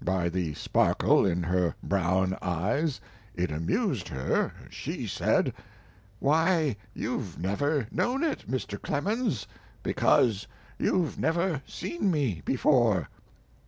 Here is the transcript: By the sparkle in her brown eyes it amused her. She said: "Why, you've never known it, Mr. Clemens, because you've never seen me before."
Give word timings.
By 0.00 0.28
the 0.28 0.54
sparkle 0.54 1.26
in 1.26 1.42
her 1.42 1.74
brown 1.82 2.38
eyes 2.40 3.00
it 3.34 3.50
amused 3.50 4.06
her. 4.06 4.52
She 4.70 5.08
said: 5.08 5.52
"Why, 6.20 6.76
you've 6.94 7.36
never 7.36 7.88
known 7.90 8.22
it, 8.22 8.48
Mr. 8.48 8.80
Clemens, 8.80 9.48
because 9.82 10.46
you've 10.78 11.18
never 11.18 11.62
seen 11.66 12.12
me 12.12 12.42
before." 12.44 13.08